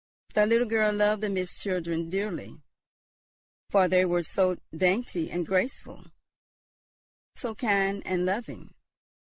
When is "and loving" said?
8.03-8.73